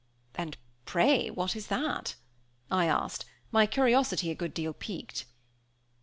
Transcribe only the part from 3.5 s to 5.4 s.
my curiosity a good deal piqued.